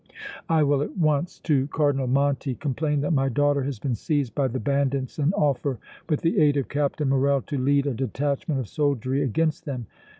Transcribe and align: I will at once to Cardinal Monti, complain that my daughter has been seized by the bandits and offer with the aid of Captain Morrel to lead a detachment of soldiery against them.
I 0.49 0.63
will 0.63 0.81
at 0.81 0.97
once 0.97 1.37
to 1.41 1.67
Cardinal 1.67 2.07
Monti, 2.07 2.55
complain 2.55 3.01
that 3.01 3.13
my 3.13 3.29
daughter 3.29 3.61
has 3.65 3.77
been 3.77 3.93
seized 3.93 4.33
by 4.33 4.47
the 4.47 4.59
bandits 4.59 5.19
and 5.19 5.31
offer 5.35 5.77
with 6.09 6.21
the 6.21 6.39
aid 6.39 6.57
of 6.57 6.69
Captain 6.69 7.09
Morrel 7.09 7.43
to 7.43 7.57
lead 7.59 7.85
a 7.85 7.93
detachment 7.93 8.59
of 8.59 8.67
soldiery 8.67 9.21
against 9.21 9.65
them. 9.65 9.85